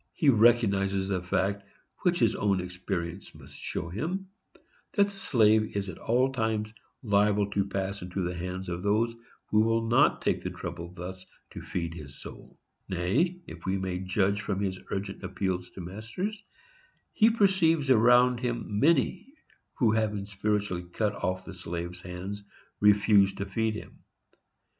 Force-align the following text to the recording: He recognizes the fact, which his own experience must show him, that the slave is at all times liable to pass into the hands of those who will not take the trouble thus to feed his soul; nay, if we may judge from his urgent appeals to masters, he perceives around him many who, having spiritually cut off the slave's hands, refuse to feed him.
He 0.15 0.29
recognizes 0.29 1.09
the 1.09 1.21
fact, 1.21 1.61
which 2.01 2.17
his 2.17 2.35
own 2.35 2.59
experience 2.59 3.35
must 3.35 3.53
show 3.53 3.87
him, 3.89 4.29
that 4.93 5.03
the 5.03 5.09
slave 5.19 5.77
is 5.77 5.89
at 5.89 5.99
all 5.99 6.31
times 6.31 6.73
liable 7.03 7.51
to 7.51 7.67
pass 7.67 8.01
into 8.01 8.23
the 8.23 8.33
hands 8.33 8.67
of 8.67 8.81
those 8.81 9.13
who 9.51 9.59
will 9.61 9.85
not 9.87 10.23
take 10.23 10.41
the 10.41 10.49
trouble 10.49 10.91
thus 10.95 11.23
to 11.51 11.61
feed 11.61 11.93
his 11.93 12.19
soul; 12.19 12.57
nay, 12.89 13.41
if 13.45 13.63
we 13.67 13.77
may 13.77 13.99
judge 13.99 14.41
from 14.41 14.59
his 14.59 14.79
urgent 14.89 15.21
appeals 15.21 15.69
to 15.69 15.81
masters, 15.81 16.43
he 17.13 17.29
perceives 17.29 17.91
around 17.91 18.39
him 18.39 18.79
many 18.79 19.27
who, 19.75 19.91
having 19.91 20.25
spiritually 20.25 20.87
cut 20.93 21.13
off 21.23 21.45
the 21.45 21.53
slave's 21.53 22.01
hands, 22.01 22.43
refuse 22.79 23.35
to 23.35 23.45
feed 23.45 23.75
him. 23.75 23.99